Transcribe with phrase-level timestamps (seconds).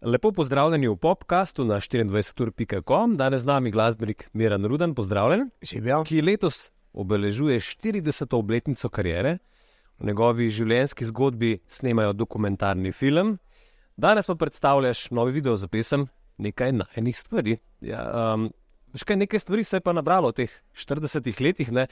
[0.00, 3.16] Lepo pozdravljeni v podkastu na 24.com.
[3.16, 5.50] Danes z nami glasbenik Miran Ruden, pozdravljen.
[5.62, 6.04] Živijo.
[6.04, 8.36] Ki letos obeležuje 40.
[8.36, 9.38] obletnico karijere.
[9.98, 13.38] V njegovi življenjski zgodbi snemajo dokumentarni film.
[13.96, 16.06] Danes pa predstavljaš novi video za pesem
[16.38, 17.56] Nekaj najnih stvari.
[17.80, 18.52] Ja, um,
[19.04, 21.72] kaj, nekaj stvari se je pa nabralo v teh 40 letih.
[21.72, 21.88] Ne?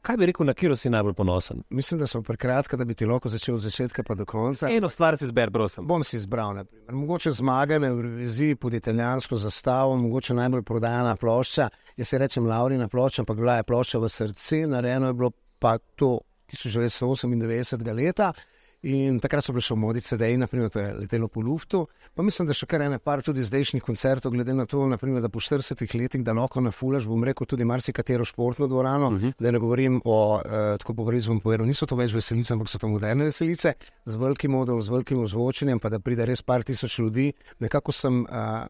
[0.00, 1.62] Kaj bi rekel, na kjer si najbolj ponosen?
[1.70, 4.68] Mislim, da smo prekratki, da bi ti lahko začel od začetka pa do konca.
[4.70, 5.86] Eno stvar si zber, prosim.
[5.86, 6.94] Bom si izbral, naprimer.
[6.94, 11.68] mogoče zmagane v reviziji pod italijansko zastavo, mogoče najbolj prodajana plošča.
[11.96, 15.78] Jaz se rečem Laurina plošča, ampak bila je plošča v srcu, narejeno je bilo pa
[15.78, 16.18] to
[16.52, 17.94] 1998.
[17.94, 18.32] leta.
[18.80, 21.82] In takrat so bile še v modi CD-ji, naprimer, to je letelo po luftu.
[22.16, 25.28] Pa mislim, da še kar ene par tudi zdajšnjih koncertov, glede na to, naprimer, da
[25.28, 29.10] po 40 letih, da lahko nafulaš, bom rekel, tudi marsikatero športno dvorano.
[29.12, 29.34] Uh -huh.
[29.36, 32.78] Da ne govorim o, eh, tako po vrhu, povedal, niso to več veselice, ampak so
[32.78, 33.74] to moderne veselice,
[34.04, 37.32] z velikim modom, z velikim ozvočenjem, pa da pride res par tisoč ljudi.
[37.58, 38.26] Nekako sem.
[38.26, 38.66] Eh,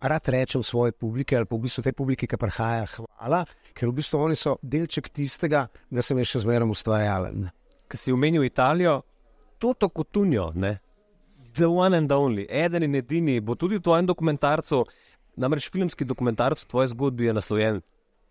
[0.00, 3.92] Rad rečem svoje publike, ali pa v bistvu te publike, ki prihaja, hvala, ker v
[3.92, 7.48] bistvu oni so delček tistega, da sem jaz še zmeraj ustvarjalen.
[7.88, 9.02] Ker si omenil Italijo,
[9.58, 10.78] Toto Cotunjo, ne?
[11.56, 14.82] The One and Only, eden in edini, bo tudi v tvojem dokumentarcu,
[15.40, 17.80] namreč filmski dokumentarc v tvoji zgodbi je naslovljen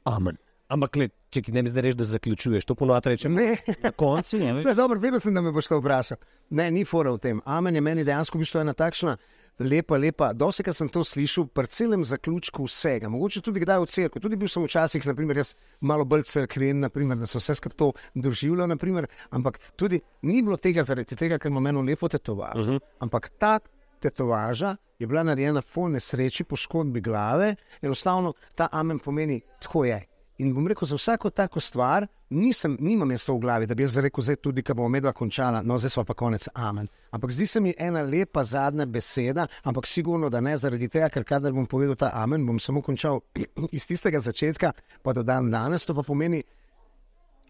[0.06, 0.38] Amen.
[0.70, 3.34] Ampak, le, če ti ne bi zdaj reči, da zaključuješ, to ponovadi rečem.
[3.38, 4.54] Ne, na koncu je.
[4.78, 6.17] dobro, vedel sem, da me boš to vprašal.
[6.58, 7.42] Ne, ni fora v tem.
[7.45, 9.17] Amen je meni dejansko bistvu ena takšna
[9.59, 10.34] lepa, lepa.
[10.34, 14.22] Dosti, kar sem to slišal, pri celem zaključku vsega, mogoče tudi kdaj v cerkvi.
[14.22, 17.92] Tudi bil sem včasih, naprimer, jaz malo bolj crkven, naprimer, da so vse skupaj to
[18.16, 22.59] doživljali, naprimer, ampak tudi ni bilo tega zaradi tega, ker ima meni lepo tetovažo.
[22.61, 22.80] Uh -huh.
[23.00, 23.59] Ampak ta
[24.00, 30.14] tetovaža je bila narejena po nesreči, poškodbi glave, enostavno ta amen pomeni, tako je.
[30.38, 33.86] In bom rekel, za vsako tako stvar, nisem, nimam jaz to v glavi, da bi
[33.86, 36.89] jaz rekel, zdaj tudi, ko bomo medva končala, no, zdaj pa konec, amen.
[37.16, 41.23] Ampak zdi se mi ena lepa zadnja beseda, ampak sigurno, da ne zaradi tega, ker
[41.23, 43.22] kadar bom povedal ta amen, bom samo končal
[43.77, 45.86] iz tistega začetka, pa do dan danes.
[45.86, 46.44] To pa pomeni,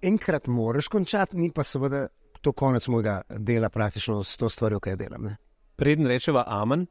[0.06, 2.06] enkrat moraš končati, ni pa seveda
[2.42, 5.26] to konec mojega dela, praktično s to stvarjo, ki jo delam.
[5.26, 5.38] Ne?
[5.76, 6.86] Preden rečeva amen,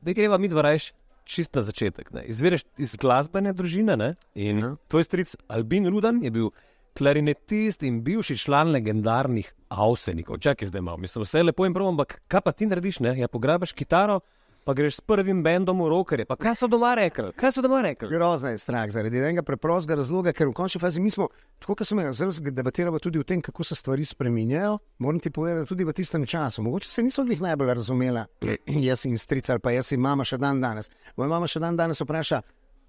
[0.00, 2.12] da greva mi dva reči čist na začetek.
[2.12, 2.26] Ne.
[2.30, 4.14] Izvireš iz glasbene družine ne?
[4.34, 4.74] in ja.
[4.88, 6.50] tvoj stric Albin Rudan je bil
[6.98, 10.38] klarinetist in bivši član legendarnih avsenikov.
[10.44, 13.00] Čakaj, zdaj imamo, mislim, vse lepo in prav, ampak kaj pa ti narediš?
[13.00, 13.16] Ne?
[13.18, 14.20] Ja, pograbiš kitaro.
[14.64, 16.24] Pa greš s prvim bendom v rokerje.
[16.24, 17.32] Pa kaj so doma rekli?
[17.36, 18.08] Kaj so doma rekli?
[18.08, 21.26] Grozno je strah zaradi enega preprostega razloga, ker v končni fazi mi smo,
[21.58, 24.78] tako kot sem jaz zelo debatiral tudi o tem, kako se stvari spremenjajo.
[25.02, 26.62] Moram ti povedati, tudi v tistem času.
[26.62, 28.26] Mogoče se niso jih najbolj razumela,
[28.88, 30.90] jaz in strica ali pa jaz in mama še dan danes.
[31.16, 32.42] Moja mama še dan danes vpraša,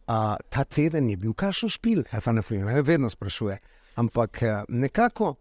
[0.08, 0.20] a
[0.50, 2.44] ta teden je bil kašen špil, ja, ta ne
[2.82, 3.58] vedno sprašuje.
[3.98, 5.38] Ampak nekako.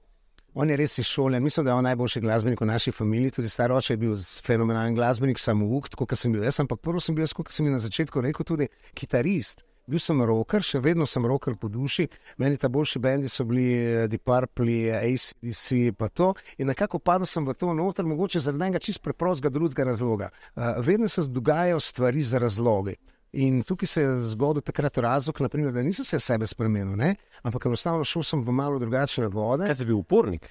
[0.55, 3.31] On je res iz šole, mislim, da je on najboljši glasbenik v naši familiji.
[3.31, 6.61] Tudi star oče je bil fenomenalen glasbenik, samo uk, kot sem bil jaz.
[6.61, 9.65] Ampak prvo sem bil, kot sem jim na začetku rekel, tudi kitarist.
[9.89, 12.05] Bil sem rocker, še vedno sem rocker po duši.
[12.39, 16.35] Meni ta boljši bendi so bili eh, Deep Purple, ACDC, pa to.
[16.61, 20.31] In nekako padel sem v to noter, mogoče zaradi enega čist preprostega drugega razloga.
[20.55, 22.95] Uh, vedno se dogajajo stvari za razloge.
[23.33, 27.15] In tukaj se je zgodil takrat razlog, naprimer, da nisem se sebe spremenil, ne?
[27.43, 29.65] ampak enostavno šel sem v malo drugačne vode.
[29.67, 30.51] Kaj si bil upornik?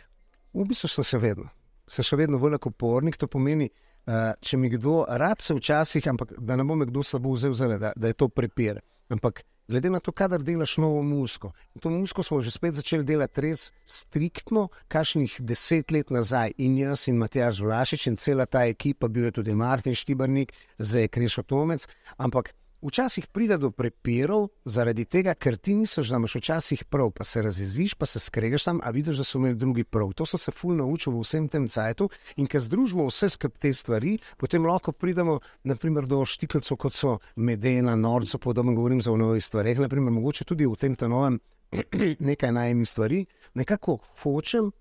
[0.53, 1.45] V bistvu sem še vedno.
[1.85, 3.19] Sem še vedno velik upornik.
[3.21, 3.69] To pomeni,
[4.09, 7.53] uh, če mi kdo rad se včasih, ampak da ne bo me kdo slabo vzel,
[7.53, 8.81] zale, da, da je to prepir.
[9.13, 11.51] Ampak glede na to, kadar delaš novo musko.
[11.75, 16.55] In to musko smo že spet začeli delati res striktno, kašnih deset let nazaj.
[16.57, 21.05] In jaz in Matjaž Vlašič in cela ta ekipa, bil je tudi Martin Štibrnik, zdaj
[21.05, 21.85] je Krešo Tomec.
[22.17, 27.23] Ampak Včasih pride do prepirov zaradi tega, ker ti misliš, da imaš včasih prav, pa
[27.23, 30.13] se raziziš, pa se skregaš tam, a vidiš, da so imeli drugi prav.
[30.17, 32.09] To sem se fulno naučil v vsem tem cajtu
[32.41, 37.19] in ker združimo vse skupaj te stvari, potem lahko pridemo naprimer, do štikljcev, kot so
[37.35, 41.39] medena, norco, podobno govorim za novih stvareh, naprimer, mogoče tudi v tem novem
[42.31, 43.25] nekaj najemnih stvari.
[43.53, 44.71] Nekako hočem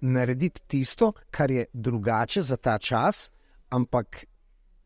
[0.00, 3.30] narediti tisto, kar je drugače za ta čas,
[3.70, 4.26] ampak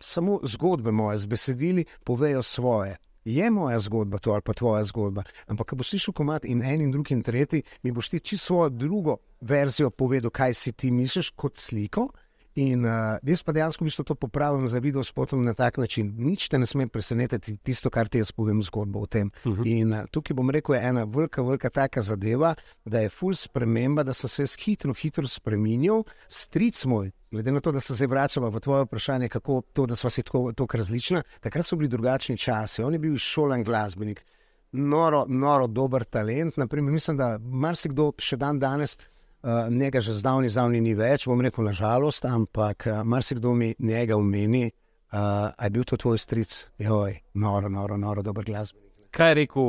[0.01, 2.97] samo zgodbe moje z besedili povejo svoje.
[3.25, 5.23] Je moja zgodba to ali pa tvoja zgodba.
[5.47, 8.47] Ampak, ko boš slišal komat in en in drugi in tretji, mi boš ti čisto
[8.47, 12.09] svojo drugo verzijo povedal, kaj si ti misliš kot sliko.
[12.59, 16.11] In uh, jaz pa dejansko v bistvu to popravim za video spotom na tak način.
[16.19, 19.31] Nič te ne sme presenetiti, tisto, kar ti jaz povem, zgodbo o tem.
[19.45, 19.63] Uh mhm.
[19.63, 19.67] -huh.
[19.67, 22.55] In uh, tukaj bom rekel, je ena velika, velika taka zadeva,
[22.85, 26.03] da je full sprememba, da so se hitro, hitro spremenil.
[26.29, 29.97] Stric moj, glede na to, da se zdaj vračamo v tvoje vprašanje, kako to, da
[29.97, 31.23] smo si tako, tako različni.
[31.41, 32.83] Takrat so bili drugačni časi.
[32.83, 34.25] On je bil šolan glasbenik,
[34.73, 36.57] noro, noro dober talent.
[36.57, 38.99] Naprimer, mislim, da marsikdo še dan danes.
[39.41, 44.17] Uh, njega že zdavni, zdavni ni več, bom rekel, nažalost, ampak uh, marsikdo mi njega
[44.17, 44.71] umeni
[45.11, 45.19] Uh,
[45.59, 46.71] a je bil to tvoj stric?
[46.79, 49.11] Joj, noro, noro, noro, dober glasbenik.
[49.11, 49.67] Kaj je rekel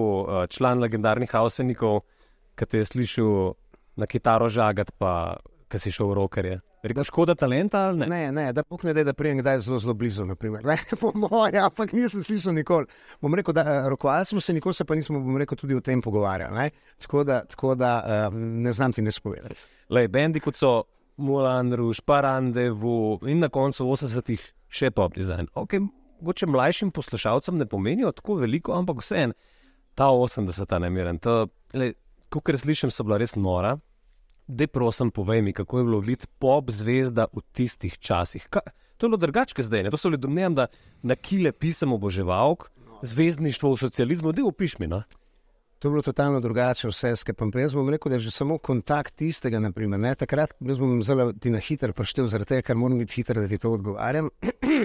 [0.53, 2.03] član legendarnih Hausenikov,
[2.53, 3.55] ki te je slišal
[3.97, 6.59] na kitaro žagati, pa ki si šel v rokerje?
[6.81, 8.07] Rekel, škoda talenta ali ne?
[8.07, 10.65] Ne, ne, da puk ne da, da prijem kdaj zelo, zelo blizu, naprimer.
[10.71, 12.87] Ne, po mojem, ampak nisem slišal nikoli.
[13.21, 15.81] Bom rekel, da eh, rokovali smo se, nikoli se pa nismo, bom rekel, tudi o
[15.81, 16.55] tem pogovarjali.
[16.57, 16.69] Ne?
[17.05, 19.61] Tako da, tako da uh, ne znam ti ne spovedati.
[19.89, 20.83] Lej, bendi kot so
[21.21, 25.51] Mulan, Ruž, Parandevu in na koncu 80-ih še pop design.
[25.53, 25.83] Okay,
[26.21, 29.37] mogoče mlajšim poslušalcem ne pomenijo tako veliko, ampak vseeno,
[29.93, 31.21] ta 80-ta ne miren.
[32.31, 33.75] Kot slišim, so bila res nora.
[34.51, 38.47] Dej, prosim, povej mi, kako je bilo videti pop zvezda v tistih časih.
[38.51, 38.59] Ka,
[38.97, 39.83] to je bilo drugače zdaj.
[39.83, 39.91] Ne?
[39.91, 40.67] To so ljudje, domnevam, da
[41.01, 42.67] na kile pisamo oboževalk,
[43.01, 44.87] zvezdništvo v socializmu, da opiš mi.
[44.87, 45.03] No?
[45.79, 47.61] To je bilo totalno drugače, vse skupaj.
[47.61, 51.49] Jaz bom rekel, da je že samo kontakt tistega, naprimer, ne, takrat bom zelo ti
[51.49, 54.29] na hitro prištel, zaradi tega, ker moram biti hiter, da ti to odgovarjam.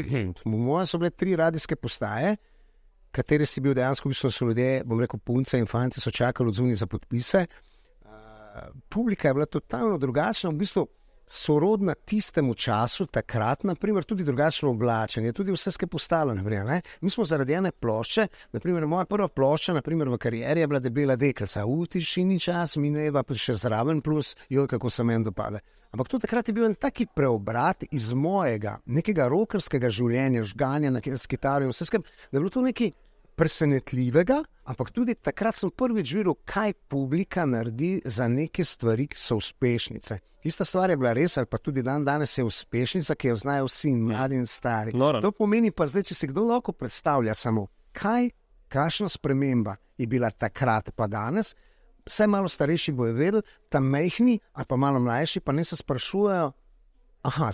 [0.45, 2.37] Moje so bile tri radijske postaje,
[3.11, 6.49] katere si bil dejansko, v bistvu so ljudje, bom rekel, punce in fanti so čakali
[6.49, 7.47] od zunaj za podpise.
[8.89, 10.87] Publika je bila totalno drugačna, v bistvu
[11.27, 16.35] sorodna tistemu času, takrat, naprimer, tudi drugačno oblačenje, tudi vse skupaj postalo.
[16.35, 20.81] Naprimer, Mi smo zaradi ene plošče, naprimer, moja prva plošča naprimer, v karieri je bila
[20.81, 25.61] debela deklica, v tišini čas, mineva pa še zraven, plus jo, kako se meni dopade.
[25.93, 31.01] Ampak to takrat je bil en taki preobrat iz mojega, nekega rokerskega življenja, žganja na
[31.01, 32.93] kitaro in vse skupaj, da je bilo to nekaj
[33.37, 39.37] presenetljivega, ampak tudi takrat sem prvič videl, kaj publika naredi za neke stvari, ki so
[39.37, 40.19] uspešnice.
[40.47, 43.67] Tista stvar je bila res, ali pa tudi dan danes je uspešnica, ki jo znajo
[43.67, 44.93] vsi mladi in stari.
[44.95, 45.21] Nora.
[45.21, 47.67] To pomeni pa zdaj, če si kdo lahko predstavlja samo,
[47.97, 48.31] kaj,
[48.73, 51.55] kakšna sprememba je bila takrat, pa danes.
[52.07, 56.53] Vse malo starejši bojo vedeli, tam mehni, ali pa malo mlajši, pa ne se sprašujejo,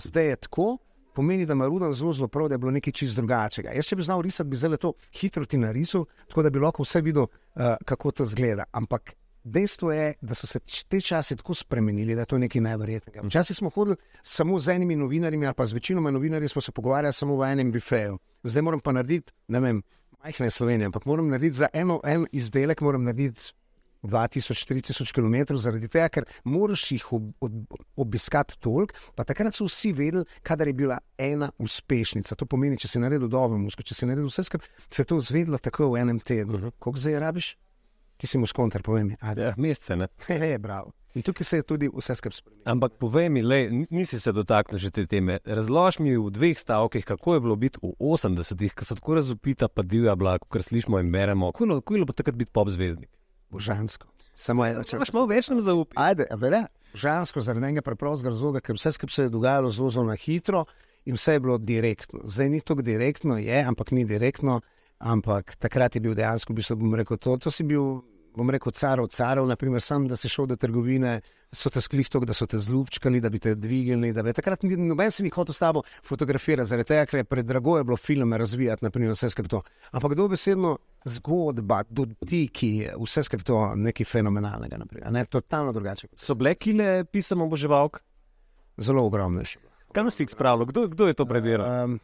[0.05, 0.67] zdaj je tako,
[1.15, 3.71] pomeni, da ima Rudan zelo, zelo prav, da je bilo nekaj čist drugačnega.
[3.75, 6.83] Jaz, če bi znal risati, bi zelo to hitro ti narisal, tako da bi lahko
[6.83, 8.65] vse videl, uh, kako to zgleda.
[8.71, 9.13] Ampak
[9.43, 13.21] dejstvo je, da so se te časi tako spremenili, da je to nekaj nevrjetnega.
[13.27, 17.13] Včasih smo hodili samo z enimi novinarji, ali pa z večino novinarjev smo se pogovarjali
[17.13, 18.19] samo v enem bifeju.
[18.43, 19.83] Zdaj moram pa narediti, ne vem,
[20.23, 23.53] majhne Slovenije, ampak moram narediti za eno, en izdelek, moram narediti
[24.03, 28.95] 2000-3000 km, zaradi tega, ker moraš jih ob, ob, obiskati toliko.
[29.15, 32.35] Pa takrat so vsi vedeli, kadar je bila ena uspešnica.
[32.35, 35.19] To pomeni, če si naredil dobro musko, če si naredil vse skupaj, se je to
[35.23, 36.57] zvedlo tako v enem tednu.
[36.57, 36.71] Uh -huh.
[36.79, 37.55] Koliko zdaj rabiš?
[38.17, 39.15] Ti si mu skontar, povej mi.
[39.21, 40.07] Ja, mesece, ne.
[40.49, 40.91] Je, bravo.
[41.13, 42.71] In tukaj se je tudi vse skupaj spremenilo.
[42.71, 45.39] Ampak povej mi, le, nisi se dotaknil že te teme.
[45.45, 49.67] Razloži mi v dveh stavkih, kako je bilo biti v 80-ih, ko so tako razupita,
[49.67, 51.51] pa divja bila, kot slišimo in beremo.
[51.51, 53.09] Kako je bilo takrat biti pop zvezdnik?
[53.53, 54.09] Božansko.
[54.33, 55.99] Samo eno, če imaš malo več nam zaupati.
[56.01, 60.07] Ajde, verjamem, božansko, zaradi enega preprostega razloga, ker vse skupaj se je dogajalo zelo, zelo
[60.09, 60.65] na hitro
[61.05, 62.23] in vse je bilo direktno.
[62.25, 64.61] Zdaj ni to direktno, je, ampak ni direktno.
[65.03, 67.99] Ampak takrat je bil dejansko, bi se bom rekel, to, to si bil
[68.37, 71.19] bom rekel, carov, carov, naprimer, sam, da si šel do trgovine,
[71.53, 74.13] so te sklihtok, da so te zlupčkali, da bi te dvignili.
[74.13, 77.77] Bi, takrat ni noben si jih hotel s tabo fotografirati, zaradi tega, ker je predrago
[77.77, 79.61] je bilo filme razvijati, naprimer, vse skupaj to.
[79.91, 80.77] Ampak dobesedno
[81.15, 86.09] zgodba, dotiki, vse skupaj to nekaj fenomenalnega, naprimer, ne, totalno drugače.
[86.15, 88.01] So blekile, pisamo boževalk?
[88.81, 89.45] Zelo ogromne.
[89.93, 90.65] Kaj nas jih spravilo?
[90.65, 91.61] Kdo, kdo je to preveril?
[91.61, 91.99] Um,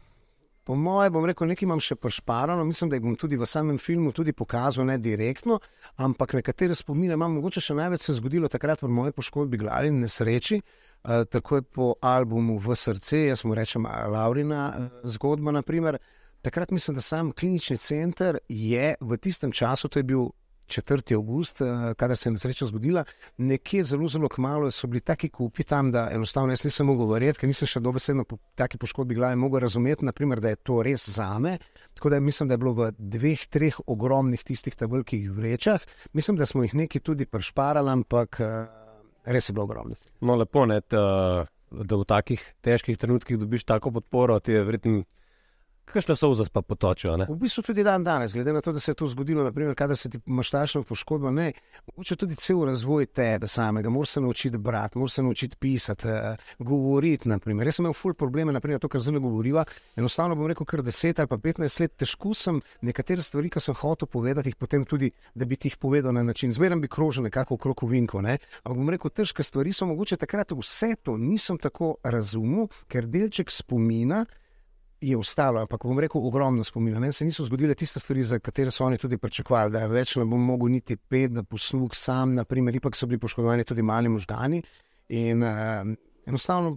[0.70, 3.78] Po mojem, bom rekel, nekaj imam še prešparano, mislim, da jih bom tudi v samem
[3.82, 5.56] filmu tudi pokazal, ne direktno,
[5.98, 9.90] ampak nekatere spomine imam, mogoče še največ se je zgodilo takrat v moji poškodbi glavi
[9.90, 10.60] in nesreči.
[11.02, 15.56] Uh, takoj po albumu V srce, jaz mu rečem Laurina uh, zgodba.
[15.58, 15.98] Naprimer.
[16.46, 20.28] Takrat mislim, da sam klinični center je v tistem času, to je bil
[20.70, 21.14] 4.
[21.16, 23.04] august, eh, kadar se je nesreča zgodila,
[23.36, 27.40] nekje zelo, zelo kmalo so bili taki kupi tam, da enostavno jaz nisem mogel verjeti,
[27.42, 31.08] ker nisem še dobesedno po taki poškodbi glave mogel razumeti, naprimer, da je to res
[31.10, 31.58] za me.
[31.94, 35.84] Tako da mislim, da je bilo v dveh, treh ogromnih tistih tabelkih vrečah.
[36.12, 38.66] Mislim, da smo jih nekaj tudi prešparali, ampak eh,
[39.24, 39.98] res je bilo ogromno.
[40.20, 40.82] No, lepo je,
[41.70, 45.02] da v takih težkih trenutkih dobiš tako podporo, ti je verjetno.
[45.90, 47.16] Kakšne so vzas pa potočijo?
[47.28, 49.96] V bistvu tudi dan danes, glede na to, da se je to zgodilo, naprimer, kadar
[49.96, 51.52] se ti imaš tašno poškodbo, ne,
[51.86, 56.36] mogoče tudi cel razvoj tebe samega, moraš se naučiti brati, moraš se naučiti pisati, uh,
[56.58, 57.28] govoriti.
[57.28, 57.66] Naprimer.
[57.66, 59.64] Jaz sem imel ful probleme, naprimer, to, kar zelo govoriva.
[59.96, 63.74] Enostavno bom rekel, ker 10 ali pa 15 let težko sem nekatere stvari, ki sem
[63.74, 66.52] hotel povedati, potem tudi, da bi ti jih povedal na način.
[66.52, 68.22] Zmeraj bi krožil nekako okrog vinko.
[68.22, 68.38] Ne?
[68.62, 73.50] Ampak bom rekel, težke stvari so mogoče takrat vse to nisem tako razumel, ker delček
[73.50, 74.24] spomina
[75.00, 77.00] je ostalo, ampak bom rekel, ogromno spomina.
[77.00, 80.26] Meni se niso zgodile tiste stvari, za katere so oni tudi pričakovali, da več ne
[80.28, 84.62] bom mogel niti pet, da posluh sam, naprimer, ipak so bili poškodovani tudi mali možgani.
[85.08, 85.88] In uh,
[86.26, 86.76] enostavno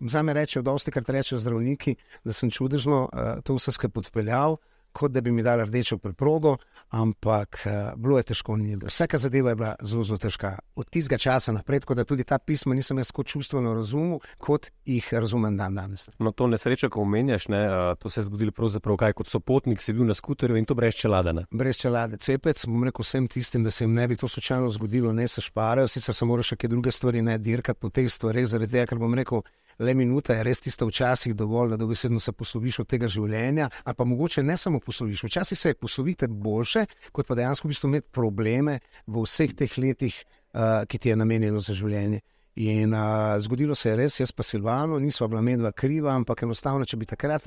[0.00, 4.56] za me rečejo, dosti krat rečejo zdravniki, da sem čudežno uh, to vse skupaj podpeljal
[4.92, 6.56] kot da bi mi dali rdečo preprogo,
[6.88, 8.56] ampak uh, bilo je težko.
[8.86, 10.58] Vsaka zadeva je bila zelo, zelo težka.
[10.76, 14.70] Od tistega časa naprej, tako da tudi ta pisma nisem jaz tako čustveno razumel, kot
[14.84, 16.08] jih razumem dan danes.
[16.18, 19.82] No, to nesrečo, ko omenjaš, ne, uh, to se je zgodilo pravzaprav kaj kot sopotnik,
[19.82, 21.32] si bil na skuterju in to brez čelade.
[21.32, 21.46] Ne?
[21.50, 25.12] Brez čelade, cepec, bom rekel vsem tistim, da se jim ne bi to slučajno zgodilo,
[25.12, 28.46] ne se šparajo, sicer se morajo še kaj druge stvari ne dirkati po teh stvareh,
[28.46, 29.44] zaradi tega, ker bom rekel
[29.78, 33.98] le minuta je res tista včasih dovolj, da dobesedno se posloviš od tega življenja, ali
[33.98, 35.24] pa mogoče ne samo posloviš.
[35.28, 40.16] Včasih se poslovite boljše, kot pa dejansko v bistvu imeti probleme v vseh teh letih,
[40.54, 42.20] uh, ki ti je namenjeno za življenje.
[42.58, 46.84] In uh, zgodilo se je res, jaz pa Silvano, nisva bila medva kriva, ampak enostavno,
[46.84, 47.46] če bi takrat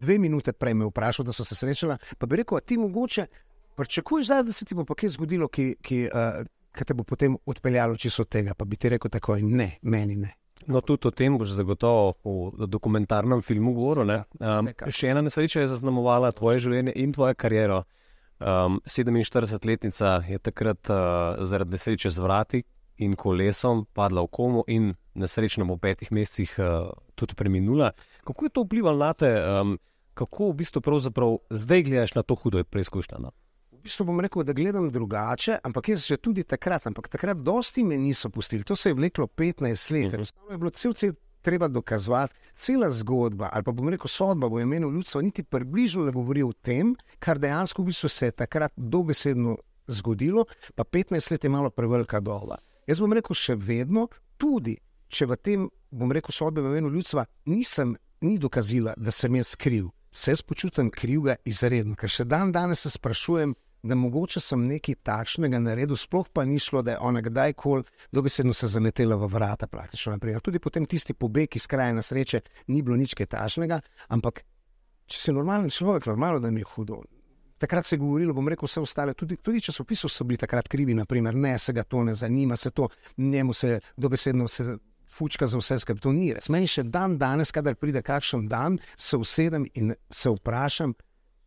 [0.00, 3.26] dve minute prej me vprašal, da smo se srečala, pa bi rekel, ti mogoče
[3.76, 7.34] pričakuješ, da se ti bo pa kaj zgodilo, ki, ki, uh, ki te bo potem
[7.46, 8.54] odpeljalo čisto od tega.
[8.54, 10.36] Pa bi ti rekel takoj, ne, meni ne.
[10.66, 12.16] No, tudi o tem boš zagotovo
[12.58, 14.10] v dokumentarnem filmu govoril.
[14.42, 17.84] Um, še ena nesreča je zaznamovala tvoje življenje in tvojo kariero.
[18.36, 22.62] Um, 47-letnica je takrat uh, zaradi nesreče z vrati
[23.00, 27.92] in kolesom padla v komu in nesrečno v petih mesecih uh, tudi preminula.
[28.26, 29.78] Kako je to vplivalo na te, um,
[30.14, 30.82] kako v bistvu
[31.50, 33.30] zdaj gledaš na to hudo preizkušnjo?
[33.86, 37.98] Bistvu bom rekel, da gledam drugače, ampak jaz že tudi takrat, ampak takrat dosti me
[37.98, 38.64] niso pustili.
[38.64, 40.12] To se je vleklo 15 let.
[40.12, 40.14] Mhm.
[40.14, 41.14] Enostavno je bilo cel cel
[41.46, 46.12] treba dokazovati, cela zgodba ali pa bom rekel sodba v imenu ljudstva niti približno ne
[46.12, 51.44] govori o tem, kar dejansko v bistvu se je takrat dobesedno zgodilo, pa 15 let
[51.44, 52.58] je malo prevelika dola.
[52.86, 54.74] Jaz bom rekel še vedno, tudi
[55.08, 57.94] če v tem, bom rekel, sodbe v imenu ljudstva nisem
[58.26, 59.92] ni dokazila, da sem jaz kriv.
[60.10, 64.94] Se jaz počutim krivega izredno, ker še dan danes se sprašujem, da mogoče sem nekaj
[65.06, 69.68] takšnega naredil, sploh pa ni šlo, da je ona kdajkoli dobesedno se zaletela v vrata.
[70.42, 74.44] Tudi potem tisti pobeg iz kraja na sreče ni bilo nič takšnega, ampak
[75.06, 77.02] če si normalen človek, normalno, da mi je hudo.
[77.58, 80.94] Takrat se je govorilo, bom rekel, vse ostale, tudi, tudi časopisi so bili takrat krivi,
[80.94, 84.76] naprimer, ne se ga to ne zanima, se to njemu se dobesedno se.
[85.16, 86.48] Fučka za vse, kar to ni res.
[86.50, 90.92] Meni še dan danes, kadar pride kakšen dan, se usedem in se vprašam,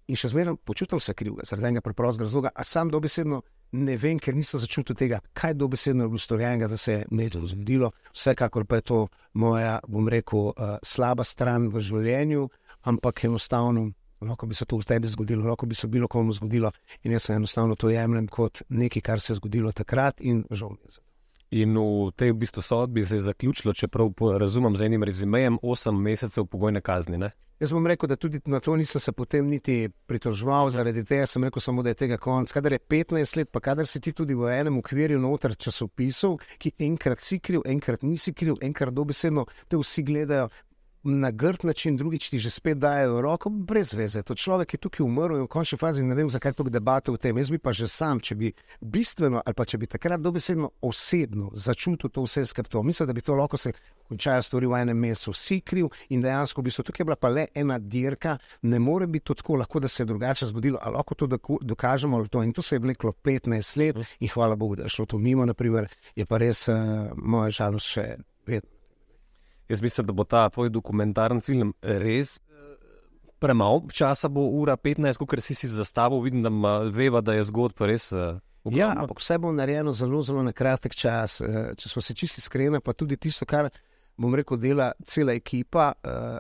[0.10, 4.18] in še zmeraj počutim se krivega, zaradi tega preprostega razloga, a sam dobesedno ne vem,
[4.20, 7.92] ker nisem začutil tega, kaj dobesedno je bilo storjenega, da se je nekaj zgodilo.
[8.14, 9.00] Vsekakor pa je to
[9.34, 12.48] moja, bom rekel, uh, slaba stran v življenju,
[12.90, 13.92] ampak enostavno.
[14.20, 16.74] Lahko bi se to v tebi zgodilo, lahko bi se bilo komu zgodilo,
[17.08, 20.82] in jaz enostavno to jemljem kot nekaj, kar se je zgodilo takrat, in žal mi
[20.84, 21.08] je za to.
[21.56, 26.02] In v tej v bistvu sodbi se je zaključilo, čeprav razumem z enim rezimejem, 8
[26.02, 27.18] mesecev pogojne kazni.
[27.60, 31.44] Jaz bom rekel, da tudi na to nisem se potem niti pritoževal, zaradi tega sem
[31.44, 32.52] rekel samo, da je tega konc.
[32.56, 36.72] Kadar je 15 let, pa kadar si ti tudi v enem ukvirju noter časopisov, ki
[36.88, 40.48] enkrat si kriv, enkrat nisi kriv, enkrat dobesedno te vsi gledajo,
[41.10, 44.22] na grd način, drugič ti že spet dajo roko, brez veze.
[44.24, 47.18] To človek je tukaj umrl in v končni fazi ne vem, zakaj tukaj debate o
[47.18, 47.38] tem.
[47.38, 51.52] Jaz bi pa že sam, če bi bistveno ali pa če bi takrat dobesedno osebno
[51.56, 53.74] začutil to vse skrbto, mislim, da bi to lahko se
[54.08, 57.48] končalo stvari v enem mestu, vsi kriv in dejansko bi se tukaj bila pa le
[57.54, 61.16] ena dirka, ne more biti to tako, lahko da se je drugače zgodilo, ali lahko
[61.16, 61.28] to
[61.62, 62.26] dokažemo.
[62.28, 62.44] To.
[62.44, 65.46] In to se je vleklo 15 let in hvala Bogu, da je šlo to mimo,
[65.46, 66.76] naprimer, je pa res uh,
[67.16, 68.16] moja žalost še
[68.48, 68.79] vedno.
[69.70, 72.42] Jaz mislim, da bo ta tvoj dokumentarni film res eh,
[73.40, 76.22] premalo časa, bo ura 15, kot si si zastavil.
[76.26, 78.12] Vidim, da veva, da je zgodba res.
[78.12, 78.40] Uh,
[78.74, 81.40] ja, ampak vse bo narejeno zelo, zelo na kratek čas.
[81.42, 83.70] Uh, če smo se čisti iskreni, pa tudi tisto, kar
[84.20, 85.94] bom rekel, dela cela ekipa.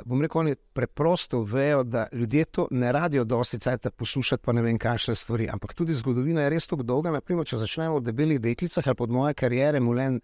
[0.05, 4.65] Bom rekel, oni preprosto vejo, da ljudje to ne radijo, dosti cajt poslušati, pa ne
[4.65, 5.47] vem, kakšne stvari.
[5.53, 7.13] Ampak tudi zgodovina je res tako dolga.
[7.15, 10.19] Naprimer, če začnemo v debelih deklicah ali pod moje karijere, mulen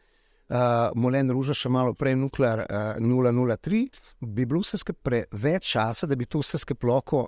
[0.50, 3.82] uh, Molen Ruža, še malo prej Nuklear uh, 003,
[4.22, 7.22] bi bilo vse skupaj preveč časa, da bi to vse skupaj lahko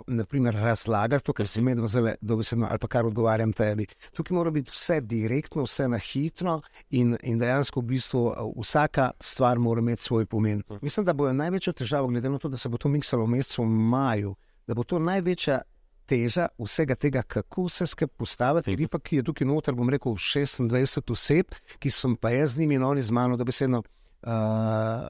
[0.57, 3.87] razlagal, to, kar si med vzele, dobesedno, ali pa kar odgovarjam tebi.
[4.13, 6.59] Tukaj mora biti vse direktno, vse na hitro
[6.89, 8.23] in, in dejansko v bistvu
[8.57, 10.63] vsaka stvar mora imeti svoj pomen.
[10.81, 13.65] Mislim, da bo največja težava, glede na to, da se bo to miksalo v mesecu
[13.65, 14.35] maju,
[14.67, 15.61] da bo to največja
[16.07, 18.75] teža vsega tega, kako se skupaj postaviti.
[18.75, 22.79] Ripa, ki je tukaj noter, bom rekel, 26 oseb, ki sem pa jaz z njimi
[22.79, 25.07] in oni z mano, da bi se eno uh,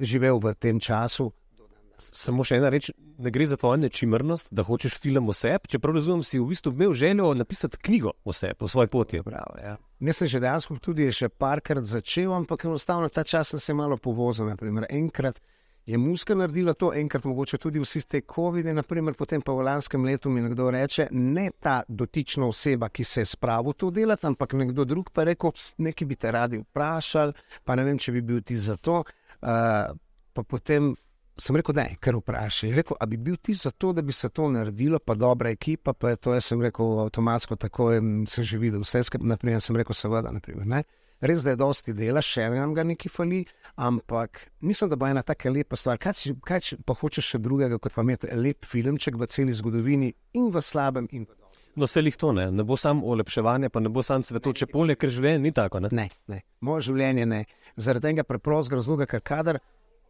[0.00, 1.30] živel v tem času.
[1.98, 5.66] Samo še ena reč, ne gre za tvojo nečimrnost, da hočeš film o sebi.
[5.74, 9.22] Čeprav razumem, si v bistvu imel željo napisati knjigo o sebi, po svoji poti.
[9.26, 9.74] Prav, ja.
[9.98, 13.98] Ne sem že dejansko tudi še parkrat začel, ampak enostavno ta čas sem se malo
[13.98, 14.46] povozil.
[14.46, 15.42] Naprimer, enkrat
[15.88, 20.04] je muska naredila to, enkrat mogoče tudi vsi te COVID-e, naprimer, potem pa v lanskem
[20.04, 24.52] letu mi nekdo reče, ne ta dotična oseba, ki se je spravil to delati, ampak
[24.52, 27.32] nekdo drug pa rekel, nekaj bi te radi vprašali,
[27.64, 29.00] pa ne vem, če bi bil ti za to.
[29.40, 29.96] Uh,
[30.36, 30.92] pa potem
[31.40, 32.76] sem rekel, da je kar vprašaj.
[32.76, 35.96] Rekel, a bi bil ti za to, da bi se to naredilo, pa dobra ekipa,
[35.96, 39.76] pa je to, jaz sem rekel, avtomatsko tako in se že videl, vse naprimer, sem
[39.76, 40.84] rekel, seveda, naprimer, ne.
[41.20, 43.40] Res, da je dosti dela, še nam ga nekaj fali,
[43.76, 45.98] ampak mislim, da bo ena tako lepa stvar.
[45.98, 49.52] Kaj, če- kaj če pa hočeš še drugega, kot pa imeti lep filmček v celi
[49.52, 51.58] zgodovini in v slabem, in v dobrem?
[51.76, 54.96] No, se jih to ne, ne bo samo olepševanje, pa ne bo samo cvetoče polje,
[54.96, 55.80] ker življenje ni tako.
[55.80, 55.88] Ne?
[55.92, 56.40] Ne, ne.
[56.60, 57.44] Moje življenje ne.
[57.76, 59.58] Zaradi tega preprostega razloga, ker kadar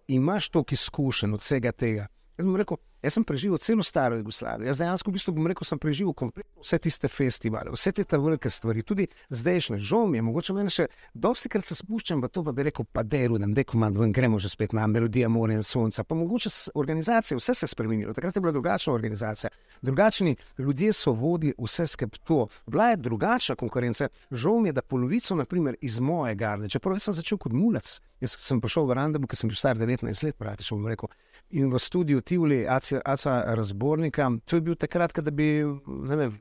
[0.09, 2.07] imaš toliko izkušenj od vsega tega.
[2.39, 4.69] Jaz, bom rekel, jaz sem preživel celo staro Jugoslavijo.
[4.69, 6.15] Jaz dejansko v bistvu, bom rekel, sem preživel
[6.59, 9.79] vse tiste festivale, vse te velike stvari, tudi zdajšnje.
[9.79, 12.87] Žal mi je, mogoče meni še dosti krat se spuščam v to, pa bi rekel,
[12.93, 16.05] pa deru, da ne komand, ven gremo že spet na melodija morja in sonca.
[16.05, 18.15] Pa mogoče organizacije, vse se je spremenilo.
[18.15, 19.51] Takrat je bila drugačna organizacija,
[19.83, 22.47] drugačni ljudje so vodili vse skupaj to.
[22.67, 24.09] Bila je drugačna konkurenca.
[24.31, 27.99] Žal mi je, da polovico, naprimer, iz moje garde, čeprav sem začel kot mulec.
[28.19, 31.11] Jaz sem prišel v Randabu, ker sem bil star 19 let, praktično bom rekel.
[31.55, 35.49] In v studiu Tivoli, Aca, Aca razbornika, to je bil takrat, da bi
[35.87, 36.39] vem,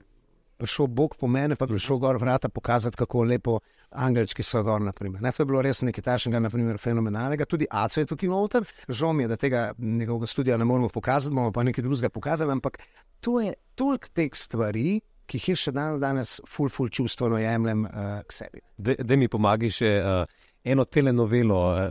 [0.57, 4.81] prišel Bog po mene, pa bi šel gor vrata pokazati, kako lepo angelčki so gor.
[4.81, 5.21] Naprimer.
[5.21, 7.45] Ne, to je bilo res nekaj takšnega, naprimer, fenomenalnega.
[7.45, 11.35] Tudi Aca je tukaj noter, žal mi je, da tega njegovega studia ne moremo pokazati,
[11.35, 12.79] bomo pa nekaj drugega pokazali, ampak
[13.21, 14.99] to je toliko teh stvari.
[15.27, 18.61] Ki jih še dan danes, ful, ful, čustveno jemljem uh, k sebi.
[18.79, 21.81] Da mi pomagaš še uh, eno telenovelo uh,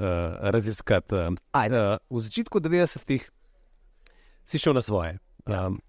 [0.55, 1.15] raziskati.
[1.15, 3.29] Uh, uh, v začetku 90-ih
[4.47, 5.19] si šel na svoje.
[5.47, 5.81] Um,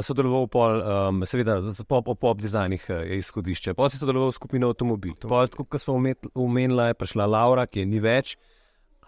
[0.00, 3.74] sodeloval pol, um, seveda, z pop, o pop dizajnih je izhodišče.
[3.78, 5.14] Potem si sodeloval v skupini Automobil.
[5.20, 5.96] Tako kot smo
[6.34, 8.36] omenila, je prišla Laura, ki je ni več.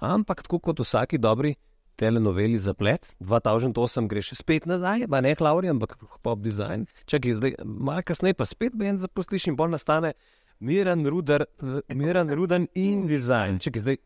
[0.02, 1.54] Ampak tako kot vsaki dobri
[2.00, 5.94] telenoveli zaplet, 2008 greš spet nazaj, pa ne Lauri, ampak
[6.25, 6.87] pop dizajn.
[7.06, 10.14] Čakaj, zdaj, malo kasneje pa spet ben zaposliš in bolj nastane
[10.62, 13.59] miren, rudar, eh, miren, ruden in dizajn.
[13.59, 13.97] Čakaj, zdaj,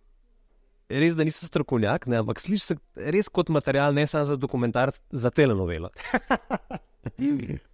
[0.91, 2.79] res, da nisem strokovnjak, ne, ampak slišiš
[3.15, 5.93] res kot material, ne samo za dokumentar, za telenovelo.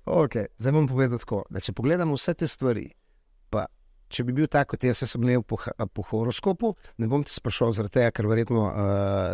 [0.04, 0.46] Okay.
[0.60, 2.84] Zdaj bom povedal tako, da če pogledamo vse te stvari,
[3.48, 3.64] pa
[4.12, 7.32] če bi bil tako, kot jaz jaz sem imel po, po horoskopu, ne bom te
[7.32, 8.74] sprašal, zaradi tega, ker verjetno uh,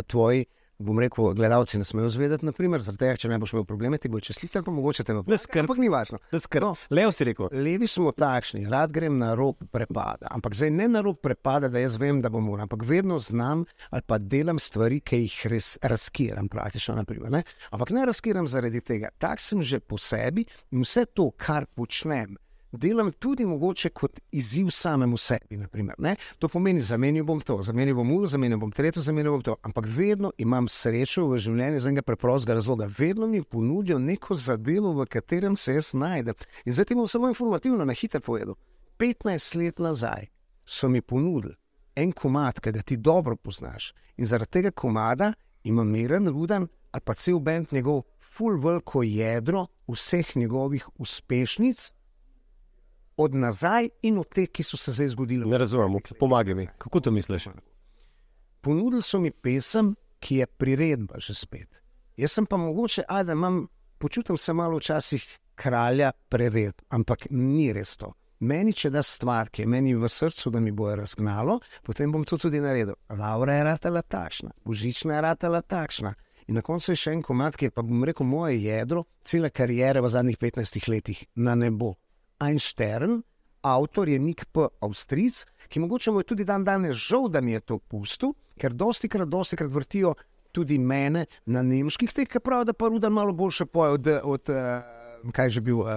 [0.06, 0.46] tvoji.
[0.78, 4.06] Bom rekel, gledalci ne smejo zvedeti, naprimer, zaradi tega, če ne boš imel probleme, ti
[4.06, 5.24] bo čestitati, pa mogoče te bo.
[5.26, 6.20] Ampak ni važno.
[6.62, 6.70] No.
[6.94, 10.30] Leo si rekel, Levi smo takšni, rad grem na rob prepada.
[10.30, 13.66] Ampak zdaj ne na rob prepada, da jaz vem, da bom moral, ampak vedno znam
[13.90, 16.94] ali pa delam stvari, ki jih res razkiram, praktično.
[16.94, 17.42] Naprimer, ne?
[17.74, 19.10] Ampak ne razkiram zaradi tega.
[19.18, 22.38] Tak sem že po sebi in vse to, kar počnem.
[22.72, 25.56] Delam tudi mogoče kot izziv samemu sebi.
[25.56, 26.16] Naprimer, ne?
[26.38, 29.56] to pomeni, zamenil bom to, zamenil bom uro, zamenil bom tretjo, zamenil bom to.
[29.62, 32.90] Ampak vedno imam srečo v življenju iz enega preprostega razloga.
[32.98, 36.36] Vedno mi ponudijo neko zadevo, v katerem se jaz najdem.
[36.64, 38.58] In zdaj ti bom samo informativno na hitro povedal.
[38.98, 40.28] 15 let nazaj
[40.66, 41.54] so mi ponudili
[41.96, 43.92] en komat, ki ga ti dobro poznaš.
[44.16, 45.32] In zaradi tega komada
[45.64, 51.92] ima miren, ruden ali pa cel bend njegov, full veliko jedro vseh njegovih uspešnic.
[53.18, 55.46] Od nazaj in od teh, ki so se zdaj zgodile.
[55.46, 56.68] ne razumem, pomagaj mi.
[56.78, 57.48] Kako to misliš?
[58.60, 61.82] Ponudili so mi pesem, ki je priredba že spet.
[62.16, 63.66] Jaz sem pa mogoče, a da imam,
[63.98, 68.12] počutim se malo včasih kralja prered, ampak ni res to.
[68.40, 72.22] Meni, če da stvar, ki je meni v srcu, da mi bo razgnalo, potem bom
[72.24, 72.94] to tudi naredil.
[73.10, 76.14] Laura je ratala takšna, božična je ratala takšna.
[76.48, 79.50] In na koncu je še en komat, ki je pa bom rekel moje jedro, cele
[79.50, 81.96] karijere v zadnjih 15 letih na nebo.
[82.38, 83.22] Einstein,
[83.62, 84.66] avtor je Nik P.
[84.80, 88.74] Avstric, ki mogoče mu je tudi dan danes žal, da mi je to pustil, ker
[88.74, 90.14] dosti krat, dosti krat vrtijo
[90.52, 94.50] tudi mene na nemških teh, ki pravijo, da pa ruda malo boljše poje od, od
[94.50, 95.90] uh, kaj že bil, uh,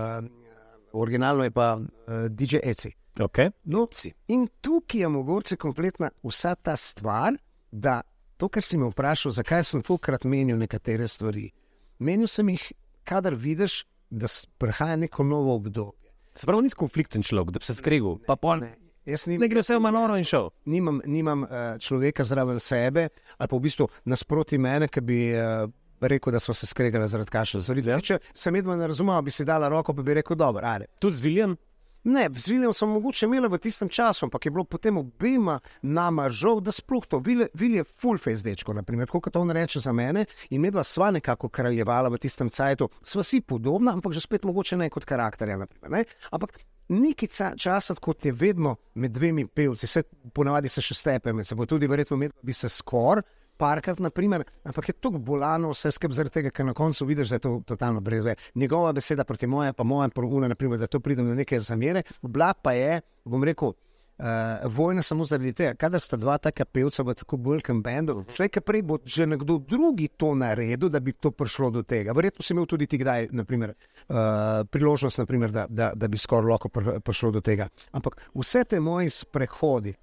[0.93, 2.91] originalno je pa uh, DJ Eci.
[3.19, 3.51] Okay.
[3.63, 4.13] Noci.
[4.27, 7.35] In tukaj je mogoče kompletna vsa ta stvar,
[7.71, 8.01] da
[8.37, 11.51] to, kar si me vprašal, zakaj sem tokrat menil nekatere stvari.
[11.99, 12.71] Menil sem jih,
[13.03, 14.27] kadar vidiš, da
[14.57, 16.00] prihaja neko novo obdobje.
[16.35, 18.63] Se pravi, nisi konflikten človek, da bi se skregal, pa pol.
[18.63, 18.75] Ne,
[19.09, 20.49] jaz nim, Ne gre vse v manoro in šel.
[20.65, 25.67] nimam, nimam uh, človeka zraven sebe, ali pa v bistvu nasproti mene, ki bi uh,
[26.01, 27.83] rekel, da smo se skregali zaradi stvari.
[27.85, 27.99] Ja.
[27.99, 30.87] Če sem medved ne razumel, bi si dala roko, pa bi rekel, dobro, ajde.
[30.99, 31.57] Tudi z Viljem,
[32.03, 36.29] Ne, z Viljem sem mogoče imela v tistem času, ampak je bilo potem obema nama
[36.33, 37.19] žal, da sploh to.
[37.53, 40.25] Vil je full face dečko, naprimer, kot on reče za mene.
[40.49, 42.89] In medva sva nekako kraljevala v tistem cajtu.
[43.03, 45.59] Sva si podobna, ampak že spet mogoče ne kot karakterja.
[45.61, 46.03] Naprimer, ne?
[46.31, 46.57] Ampak
[46.89, 51.45] nekaj ca- časa, kot je vedno med dvemi pevci, se ponavadi se še stepe med
[51.45, 53.23] seboj, tudi verjetno med bi se skoraj.
[53.61, 57.37] Parkrat, naprimer, ampak je tako bolano vse skupaj zaradi tega, ker na koncu vidiš, da
[57.37, 58.49] je to totalno brez veze.
[58.55, 62.01] Njegova beseda proti moje, pa moja pruna, naprimer, da to pride do neke zamere.
[62.21, 63.75] Bila pa je, bom rekel,
[64.21, 64.25] uh,
[64.71, 68.63] vojna samo zaradi tega, kadar sta dva taka pevca v tako velikem bendu, slej kaj
[68.65, 72.13] prej bo že nekdo drugi to naredil, da bi to prišlo do tega.
[72.17, 73.75] Verjetno si imel tudi ti kdaj naprimer,
[74.09, 77.69] uh, priložnost, naprimer, da, da, da bi skoraj lahko pr prišlo do tega.
[77.91, 79.95] Ampak vse te moje sprehodi,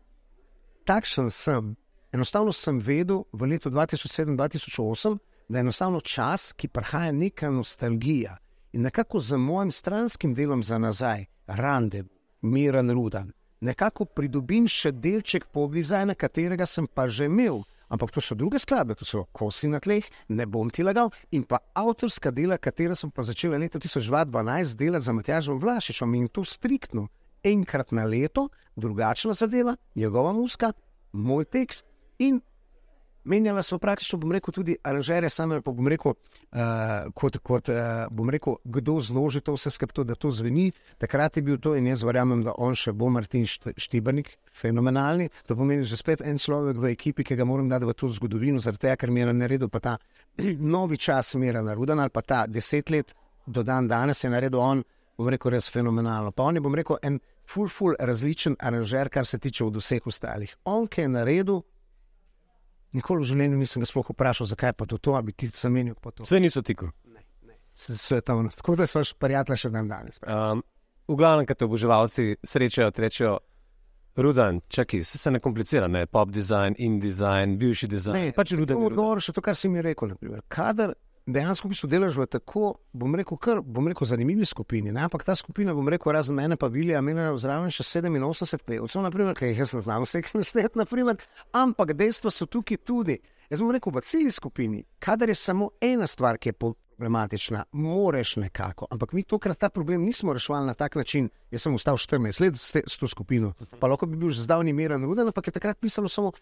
[0.87, 1.77] takšen sem.
[2.13, 5.19] Enostavno sem vedel v letu 2007-2008,
[5.49, 8.39] da je enostavno čas, ki prihaja neka nostalgija.
[8.73, 12.05] In nekako z mojim stranskim delom za nazaj, rande,
[12.41, 17.61] miren, rudan, nekako pridobim še delček podizajna, katerega sem pa že imel.
[17.89, 21.13] Ampak to so druge skladbe, to so kosi na tleh, ne bom ti lagal.
[21.33, 26.29] In pa avtorska dela, katera sem pa začela leta 2012 delati za Matjažom Vlašičem in
[26.29, 27.09] to striktno,
[27.45, 30.73] enkrat na leto, drugačna zadeva, njegova muska,
[31.13, 31.87] moj tekst
[32.19, 32.41] in
[33.29, 38.07] menjala smo praktično, bom rekel, tudi aranžere, samo pa bom rekel, uh, kot, kot uh,
[38.11, 40.71] bom rekel, kdo zloži to vse skupaj, da to zveni.
[40.99, 45.29] Takrat je bil to in jaz verjamem, da on še bo Martin Štibrnik, fenomenalni.
[45.47, 48.63] To pomeni, že spet en človek v ekipi, ki ga moram dati v to zgodovino,
[48.65, 49.97] zaradi tega, ker mi je naredil pa ta
[50.75, 53.15] novi čas, Mira Narudan ali pa ta deset let
[53.49, 54.83] do dan danes je naredil on,
[55.19, 56.33] bom rekel, res fenomenalno.
[56.33, 60.07] Pa on je, bom rekel, en full, full različen aranžer, kar se tiče od vseh
[60.07, 60.53] ostalih.
[60.65, 61.63] On, ki je naredil
[62.97, 65.97] Nikoli v življenju nisem ga sploh vprašal, zakaj pa to, to ali ti sem menil.
[66.23, 66.91] Vse niso tiko.
[67.75, 68.51] Svetovno.
[68.57, 70.19] Tako da so prijatelji še dan danes.
[70.25, 70.65] Um,
[71.09, 73.37] v glavnem, kad te oboževalci srečajo, rečejo,
[74.19, 78.17] Rudan, čakaj, se, se ne komplicira, ne pop design, in design, bivši design.
[78.19, 78.81] Ne, pač Rudan.
[78.89, 80.11] Odgovor še to, kar si mi rekel.
[80.11, 80.43] Naprimer.
[80.51, 80.97] Kadar
[81.29, 84.93] dejansko v bistvu delaš v tako, bom rekel, kar, bom rekel, zanimivi skupini.
[84.93, 85.05] Ne?
[85.05, 89.37] Ampak ta skupina, bom rekel, razen mene, pa Vilija, imela zraven še 87 pevcev, naprimer,
[89.37, 91.21] kaj jaz ne znam, vse naprimer.
[91.53, 93.19] Ampak dejstva so tukaj tudi.
[93.53, 98.37] Jaz bom rekel, v celi skupini, kadar je samo ena stvar, ki je problematična, moraš
[98.41, 98.89] nekako.
[98.91, 101.29] Ampak mi tokrat ta problem nismo reševali na tak način.
[101.53, 104.49] Jaz sem ustal 14 let s, te, s to skupino, pa lahko bi bil že
[104.49, 106.33] zdavni miren, ruden, ampak je takrat pisalo samo.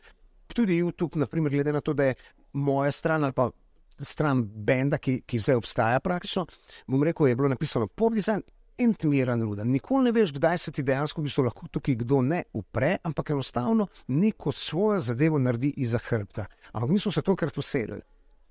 [0.54, 2.14] Tudi YouTube, naprimer, glede na to, da je
[2.54, 3.50] moja stran ali pa
[4.00, 6.46] stran benda, ki, ki zdaj obstaja praktično.
[6.86, 8.42] Bom rekel, je bilo napisano pop design
[8.78, 9.70] in tmiran ruden.
[9.72, 13.30] Nikoli ne veš, kdaj se ti dejansko v bistvu lahko tukaj kdo ne upre, ampak
[13.30, 16.46] enostavno neko svojo zadevo naredi iza hrbta.
[16.72, 18.00] Ampak mi smo se tokrat usedeli.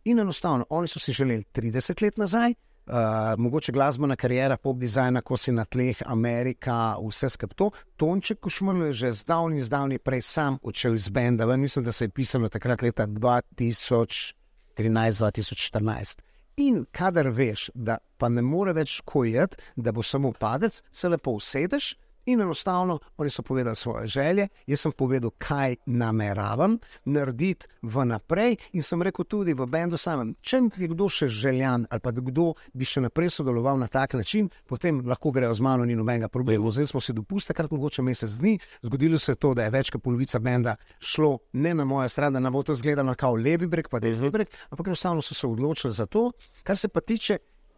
[0.05, 2.93] In enostavno, oni so si želeli 30 let nazaj, uh,
[3.37, 7.69] mogoče glasbena karijera, pop dizajna, ko si na tleh, Amerika, vse skupaj to.
[7.95, 11.57] Tonček Košmrl je že zdavni, zdavni prej sam odšel iz benda.
[11.57, 14.33] Mislim, da se je pisalo takrat leta 2000.
[14.77, 16.21] 2013-2014.
[16.57, 21.35] In kadar veš, da pa ne more več kojeti, da bo samo padec, se lepo
[21.35, 28.57] usedeš In enostavno, oni so povedali svoje želje, jaz sem povedal, kaj nameravam narediti vnaprej.
[28.73, 32.53] In sem rekel tudi v Bendu samem, če je kdo še željan ali pa kdo
[32.73, 36.71] bi še naprej sodeloval na tak način, potem lahko grejo z mano, ni nobenega problema.
[36.71, 39.93] Zdaj smo si dopustili, kar mogoče mesec dni, zgodilo se je to, da je več
[39.93, 43.67] kot polovica Benda šlo ne na mojo stran, da ne bo to izgledalo kot levi
[43.67, 46.31] breg, pa desni breg, ampak enostavno so se odločili za to.
[46.63, 47.37] Kar se pa tiče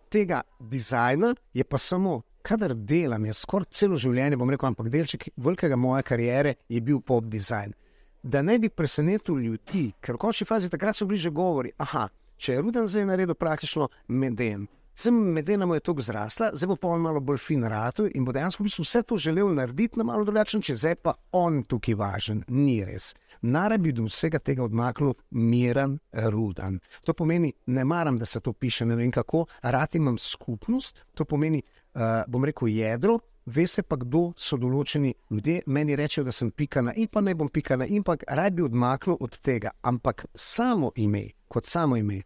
[0.10, 5.28] tega dizajna, je pa samo kadar delam, jaz skoraj celo življenje, bom rekel, ampak delček
[5.36, 7.76] velikega moje kariere je bil pop design.
[8.24, 12.08] Da ne bi presenetil ljudi, ker v končni fazi takrat so bili že govori, aha,
[12.38, 14.68] če je Ruden zdaj naredil praktično meden.
[14.98, 18.24] Sem medena mu je tako zrasla, zdaj bo pa on malo bolj fin ratu in
[18.26, 21.60] bo dejansko v bistvu vse to želel narediti na malo drugačen, če zdaj pa on
[21.70, 22.40] tukaj važen.
[22.50, 23.12] Ni res.
[23.42, 26.00] Nare bi do vsega tega odmaknil miren,
[26.34, 26.80] rudan.
[27.06, 31.26] To pomeni, ne maram, da se to piše, ne vem kako, rad imam skupnost, to
[31.30, 31.62] pomeni,
[31.94, 35.60] uh, bom rekel, jedro, ve se pa, kdo so določeni ljudje.
[35.68, 38.50] Meni rečejo, da sem pika na in pa ne bom pika na in pa raj
[38.50, 39.78] bi odmaknil od tega.
[39.86, 42.24] Ampak samo ime, kot samo ime,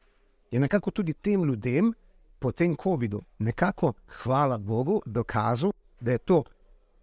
[0.52, 1.92] je nekako tudi tem ljudem
[2.42, 6.44] po tem COVID-u, nekako, hvala Bogu, dokazal, da je to.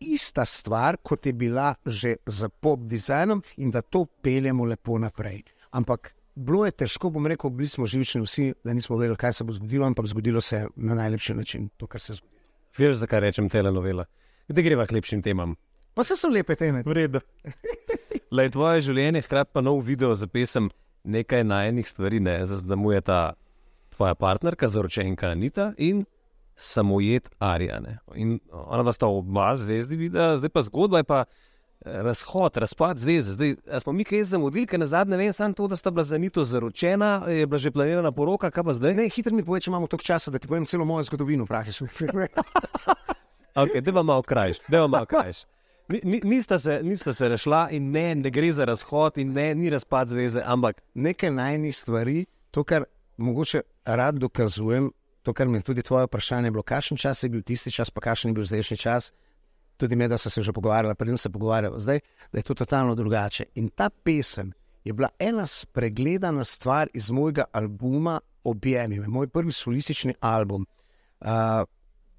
[0.01, 5.43] Ista stvar, kot je bila že za pop dizajnom, in da to peljemo lepo naprej.
[5.71, 9.45] Ampak bilo je težko, bom rekel, bili smo živčni vsi, da nismo vedeli, kaj se
[9.45, 12.39] bo zgodilo, ampak zgodilo se je na najlepši način, to, kar se je zgodilo.
[12.79, 14.05] Veš, zakaj rečem telenovela?
[14.49, 15.57] Kde greva k lepšim temam?
[15.95, 16.83] Pa se so lepe teme.
[16.87, 17.21] V redu.
[18.37, 20.71] Le tvoje življenje, hkrati pa nov video za pesem
[21.05, 23.35] nekaj najenih stvari, ne zaznamuje ta
[23.99, 26.05] tvoja partnerka, zaročenka Anita in
[26.57, 27.99] samojet Arijane.
[28.15, 31.25] In ona vas ta oba zvezdi vidi, zdaj pa zgodba je pa
[31.85, 33.33] razhod, razpad zveze.
[33.33, 36.19] Zdaj smo mi kaj zamudili, ker na zadnje vem samo to, da sta bila za
[36.19, 38.95] nito zaročena, je bila že planirana poroka, kaj pa zdaj?
[38.95, 41.87] Ne, hitro mi povej, če imamo toliko časa, da ti povem celo mojo zgodovino, praktično.
[43.63, 45.45] ok, da vam malo krajš, da vam malo krajš.
[46.05, 50.09] Nista se, nista se rešila in ne, ne gre za razhod in ne, ni razpad
[50.09, 50.83] zveze, ampak.
[50.95, 52.85] Nekaj najnižjih stvari, to, kar
[53.19, 54.91] mogoče rad dokazujem,
[55.23, 58.01] to, kar mi je tudi tvoje vprašanje bilo, kakšen čas je bil tisti čas, pa
[58.01, 59.13] kakšen je bil zdajšnji čas
[59.79, 62.01] tudi me, da so se že pogovarjali, preden se pogovarjamo zdaj,
[62.33, 63.45] da je to totalno drugače.
[63.55, 64.53] In ta pesem
[64.85, 70.67] je bila ena spregledana stvar iz mojega albuma Objemi, moj prvi solistični album.
[71.21, 71.29] Uh,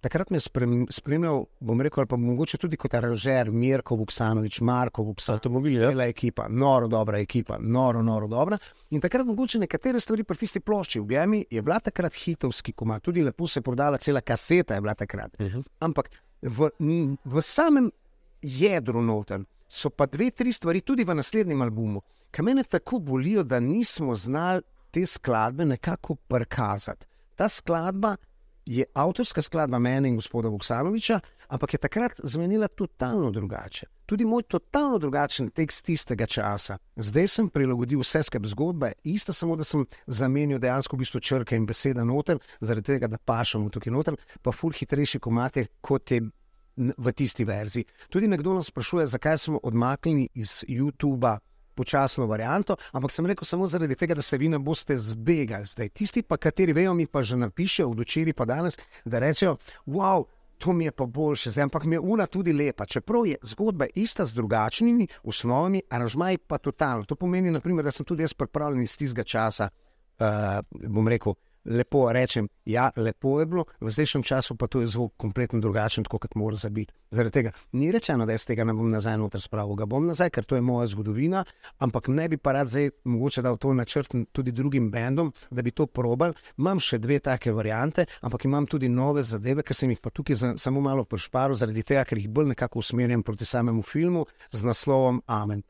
[0.02, 0.46] takrat me je
[0.90, 6.48] spremljal, bom rekel, pa mogoče tudi kot aranžer, Mirko Vuksanovič, Marko Vuksanovič, avtomobil, cela ekipa,
[6.50, 8.58] noro dobra ekipa, noro, noro dobra.
[8.96, 13.24] In takrat mogoče nekatere stvari pri tisti plošči, Objemi, je bila takrat hitovski koma, tudi
[13.24, 15.36] lepo se je prodala, cela kaseta je bila takrat.
[15.40, 15.64] Uh -huh.
[15.80, 16.10] Ampak
[16.42, 16.70] v,
[17.26, 17.92] v samem
[18.42, 23.44] jedru noter so pa dve, tri stvari, tudi v naslednjem albumu, ki me tako bolijo,
[23.44, 27.06] da nismo znali te skladbe nekako prikazati.
[27.36, 28.16] Ta skladba
[28.69, 33.86] je avtorska skladba mene in gospoda Vuksanoviča, ampak je takrat zmenila totalno drugače.
[34.05, 36.77] Tudi moj totalno drugačen tekst tistega časa.
[36.95, 41.58] Zdaj sem prilagodil vse skrb zgodbe, isto samo da sem zamenil dejansko v bistvu črke
[41.58, 46.21] in besede noter, zaradi tega, da pašemo tukaj noter, pa ful hitrejši komate kot je.
[46.79, 47.84] V tisti verziji.
[48.08, 51.34] Tudi nekdo nas sprašuje, zakaj smo odmaknili iz YouTuba
[51.80, 55.65] počasno varianto, ampak sem rekel samo zaradi tega, da se vi ne boste zbegali.
[55.65, 60.28] Zdaj, tisti, pa, kateri vejo, mi pa že napišejo, vdočeri pa danes, da rečejo, wow.
[60.60, 62.84] To mi je pa boljše, zdaj, ampak mi je ura tudi lepa.
[62.86, 67.06] Čeprav je zgodba ista z drugačnimi osnovami, aranžmaji pa totalno.
[67.08, 69.70] To pomeni, naprimer, da sem tudi jaz pripravljen iz tistega časa,
[70.20, 70.60] uh,
[70.92, 75.13] bom rekel, lepo rečem, ja, lepo je bilo, v zdajšnjem času pa to je zvok
[75.17, 76.93] kompletno drugačen, kot mora biti.
[77.12, 80.30] Zaradi tega ni rečeno, da jaz tega ne bom nazaj noter spravil, ga bom nazaj,
[80.30, 81.43] ker to je moja zgodovina,
[81.80, 85.72] ampak ne bi pa rad zdaj mogoče dal to načrt tudi drugim bendom, da bi
[85.72, 86.34] to probal.
[86.58, 90.36] Imam še dve take variante, ampak imam tudi nove zadeve, ki sem jih pa tukaj
[90.36, 94.63] za, samo malo prešparil, zaradi tega, ker jih bolj nekako usmerjam proti samemu filmu z
[94.63, 95.63] naslovom Amen.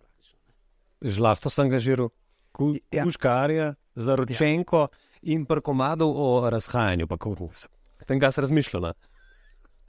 [1.01, 2.09] Žlahto sem angažiral,
[2.51, 3.75] kuškarja, ja.
[3.95, 4.87] zaročenko.
[4.91, 7.67] Ja in pri komadu o razhajanju, pa kako se
[7.99, 8.93] s tem gas razmišljala.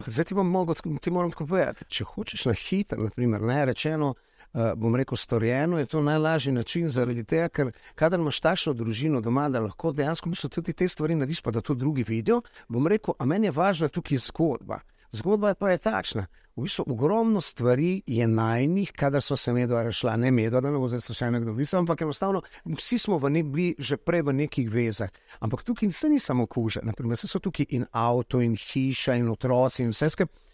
[0.07, 4.73] Zdaj ti, mogo, ti moram tako povedati, če hočeš na hiter, naprimer, ne rečeno, uh,
[4.77, 9.49] bom rekel, storjeno, je to najlažji način, zaradi tega, ker kadar imaš takšno družino doma,
[9.49, 13.27] da lahko dejansko tudi te stvari narediš, pa da to drugi vidijo, bom rekel, a
[13.27, 14.81] meni je važna tukaj zgodba.
[15.13, 16.27] Zgodba pa je takšna.
[16.57, 20.79] V bistvu ogromno stvari je najnih, kadar so se medvard rešila, ne medvard, da ne
[20.79, 22.43] bo zdaj še nekdo videl, ampak enostavno
[22.77, 25.11] vsi smo ne, bili že prej v nekih vezah.
[25.41, 29.83] Ampak tukaj se ni samo kuža, naprimer, so tukaj in avto, in hiša, in otroci,
[29.83, 30.49] in vse skupaj.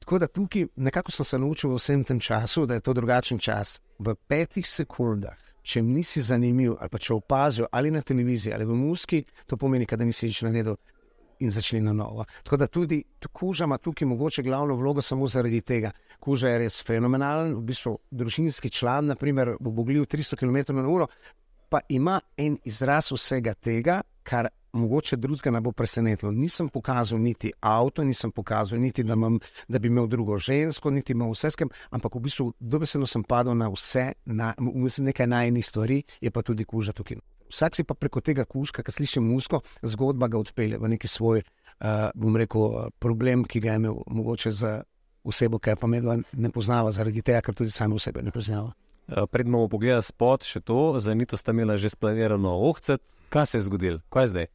[0.00, 3.38] Tako da tukaj nekako sem se naučil v vsem tem času, da je to drugačen
[3.38, 3.80] čas.
[3.98, 8.64] V petih sekundah, če mi nisi zanimiv, ali pa če opazijo ali na televiziji ali
[8.64, 10.76] v muski, to pomeni, da nisi več naredil
[11.40, 12.24] in začeli na novo.
[12.42, 15.90] Tako da tudi kuža ima tukaj mogoče glavno vlogo samo zaradi tega.
[16.20, 21.06] Kuža je res fenomenalen, v bistvu družinski član, naprimer, bo bogljiv 300 km/h,
[21.68, 26.32] pa ima en izraz vsega tega, kar mogoče drugega ne bo presenetilo.
[26.32, 31.12] Nisem pokazal niti avto, nisem pokazal niti, da, imam, da bi imel drugo žensko, niti
[31.12, 34.54] imel vse skem, ampak v bistvu dobesedno sem padel na vse, na,
[34.98, 37.18] nekaj najnih stvari, je pa tudi kuža tukaj.
[37.52, 41.42] Vsak si pa preko tega kuška, ki sliši musko, zgodba ga odpelje v neki svoj,
[41.42, 44.80] uh, bom rekel, problem, ki ga je imel mogoče za
[45.26, 48.74] osebo, ki je pa medva ne poznava, zaradi tega, ker tudi sami osebe ne poznava.
[49.06, 53.02] Predtem bomo pogledali spot, še to, za nito sta imela že splanirano ohcet.
[53.30, 54.48] Kaj se je zgodilo, kaj je zdaj?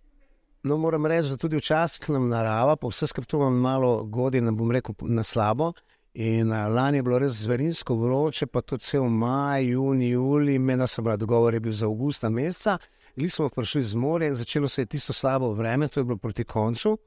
[0.68, 4.52] No, moram reči, da tudi včasih nam narava, pa vse skupaj to imam malo godina,
[4.52, 5.72] bom rekel, na slabo.
[6.14, 11.02] In lani je bilo res zverinsko vroče, pa tudi cel maj, juni, juli, meni so
[11.02, 12.78] bili dogovori bil za avgusta meseca.
[13.16, 16.18] Mi smo prišli z morja in začelo se je tisto slabo vreme, to je bilo
[16.18, 16.98] proti koncu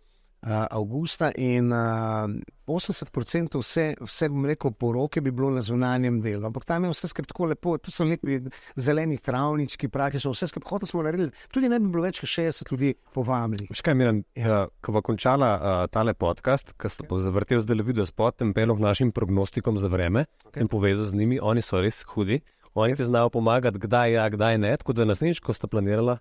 [0.50, 1.30] avgusta.
[1.36, 2.30] In uh,
[2.66, 6.46] 80% vse, vse, bom rekel, poroke bi bilo na zunanjem delu.
[6.46, 8.40] Ampak tam je vse skupaj tako lepo, tu so lepi
[8.76, 11.36] zeleni travnički, praktično vse skupaj hotel smo narediti.
[11.52, 13.68] Tudi ne bi bilo več kot 60 ljudi povabili.
[13.72, 17.88] Škaj, Miran, ja, ko bo končala uh, tale podcast, ki ste pa zavrtel zdaj le
[17.90, 20.64] video spot, tem pelom našim prognostikom za vreme okay.
[20.64, 22.40] in povezal z njimi, oni so res hudi.
[22.74, 24.76] Oni ti znajo pomagati, kdaj je, ja, kdaj ne.
[24.76, 26.16] Tako da naslednjič, ko ste planirali,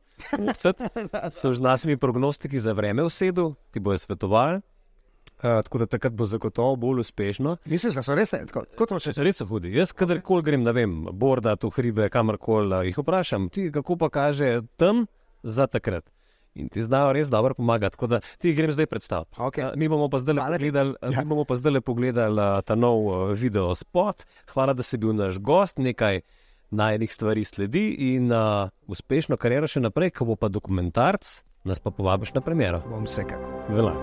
[1.32, 4.62] so z našimi prognostiki za vreme v sedu, ti bojo svetovali.
[5.44, 7.58] Uh, tako da takrat bo zagotovo bolj uspešno.
[7.66, 8.64] Misliš, da so res tako?
[8.78, 9.74] Kot če so res hudi.
[9.76, 14.62] Jaz, kadarkoli grem, ne vem, borda, tu hribe, kamorkoli, jih vprašam, ti kako pa kaže
[14.78, 15.08] tam
[15.44, 16.06] za takrat.
[16.56, 17.98] In ti znajo res dobro pomagati.
[17.98, 19.36] Tako da ti grem zdaj predstaviti.
[19.42, 19.74] Okay.
[19.76, 21.26] Mi bomo pa zdaj pogledali, ja.
[21.26, 24.24] bomo pa zdaj pogledali uh, ta nov uh, video spot.
[24.54, 25.82] Hvala, da si bil naš gost.
[25.82, 26.22] Nekaj
[26.74, 31.94] najnih stvari sledi in uh, uspešno kariero še naprej, ko bo pa dokumentarc, nas pa
[31.94, 32.84] povabiš na premjero.
[32.90, 33.70] Bom vsekakor.
[33.70, 33.96] Vela.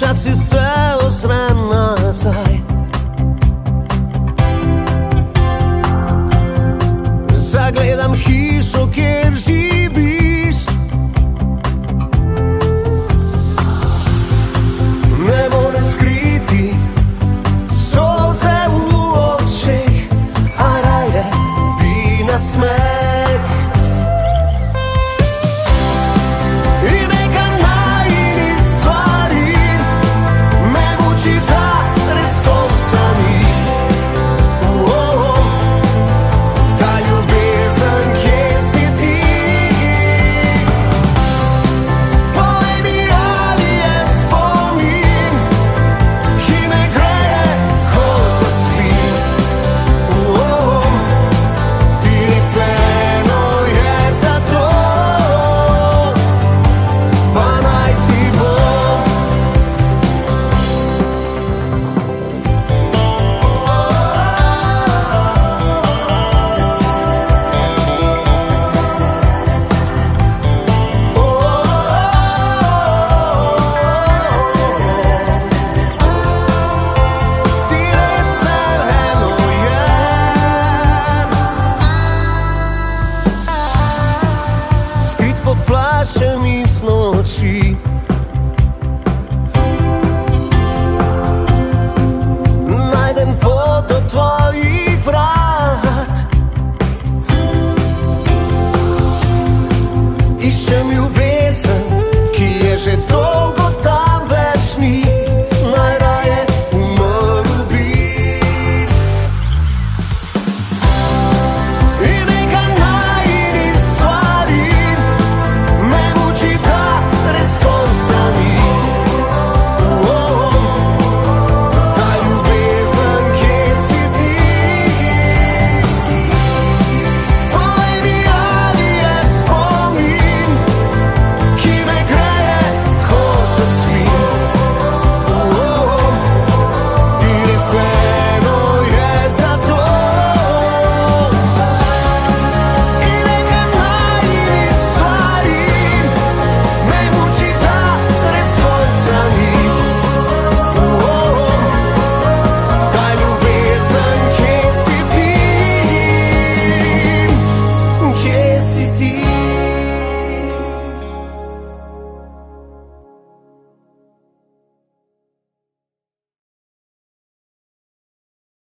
[0.00, 0.66] Včasih se
[1.06, 2.59] ozrem nazaj
[7.74, 9.79] Εγώ είμαι γύσσο, κέρσι.